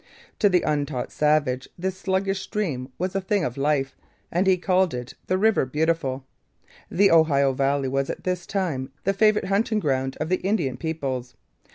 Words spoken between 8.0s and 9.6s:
at this time the favourite